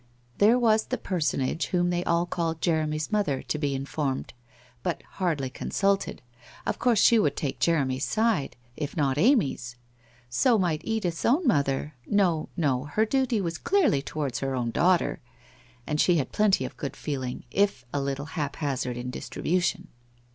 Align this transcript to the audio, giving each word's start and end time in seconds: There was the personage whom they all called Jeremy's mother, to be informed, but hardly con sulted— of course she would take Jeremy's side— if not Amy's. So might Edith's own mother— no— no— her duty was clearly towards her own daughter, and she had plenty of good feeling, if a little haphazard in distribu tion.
There 0.39 0.57
was 0.57 0.85
the 0.85 0.97
personage 0.97 1.67
whom 1.67 1.91
they 1.91 2.03
all 2.05 2.25
called 2.25 2.59
Jeremy's 2.59 3.11
mother, 3.11 3.43
to 3.43 3.59
be 3.59 3.75
informed, 3.75 4.33
but 4.81 5.03
hardly 5.21 5.51
con 5.51 5.69
sulted— 5.69 6.21
of 6.65 6.79
course 6.79 6.97
she 6.99 7.19
would 7.19 7.35
take 7.37 7.59
Jeremy's 7.59 8.03
side— 8.03 8.55
if 8.85 8.97
not 8.97 9.19
Amy's. 9.19 9.75
So 10.27 10.57
might 10.57 10.81
Edith's 10.83 11.23
own 11.23 11.45
mother— 11.45 11.93
no— 12.07 12.49
no— 12.57 12.85
her 12.95 13.05
duty 13.05 13.39
was 13.39 13.59
clearly 13.59 14.01
towards 14.01 14.39
her 14.39 14.55
own 14.55 14.71
daughter, 14.71 15.19
and 15.85 16.01
she 16.01 16.15
had 16.17 16.31
plenty 16.31 16.65
of 16.65 16.77
good 16.77 16.95
feeling, 16.95 17.43
if 17.51 17.85
a 17.93 18.01
little 18.01 18.25
haphazard 18.33 18.97
in 18.97 19.11
distribu 19.11 19.61
tion. 19.61 19.87